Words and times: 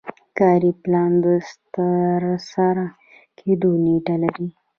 کاري 0.37 0.71
پلان 0.83 1.11
د 1.23 1.25
ترسره 1.75 2.87
کیدو 3.37 3.71
نیټه 3.85 4.15
لري. 4.23 4.47